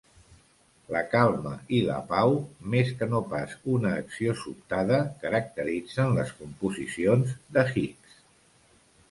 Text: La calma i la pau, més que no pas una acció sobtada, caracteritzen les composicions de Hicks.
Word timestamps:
La 0.93 1.01
calma 1.09 1.51
i 1.79 1.81
la 1.89 1.97
pau, 2.13 2.33
més 2.75 2.89
que 3.01 3.09
no 3.11 3.21
pas 3.33 3.53
una 3.75 3.93
acció 3.99 4.35
sobtada, 4.41 4.99
caracteritzen 5.27 6.17
les 6.19 6.33
composicions 6.41 7.39
de 7.59 7.69
Hicks. 7.77 8.19